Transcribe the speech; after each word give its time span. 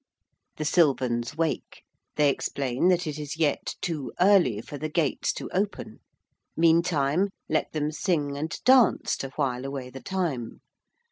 The 0.57 0.65
Sylvans 0.65 1.37
wake: 1.37 1.83
they 2.15 2.31
explain 2.31 2.87
that 2.87 3.05
it 3.05 3.19
is 3.19 3.37
yet 3.37 3.75
too 3.81 4.11
early 4.19 4.59
for 4.59 4.79
the 4.79 4.89
gates 4.89 5.31
to 5.33 5.47
open. 5.53 5.99
Meantime 6.57 7.29
let 7.47 7.71
them 7.71 7.91
sing 7.91 8.35
and 8.35 8.51
dance 8.65 9.15
to 9.17 9.29
while 9.35 9.63
away 9.63 9.91
the 9.91 10.01
time. 10.01 10.61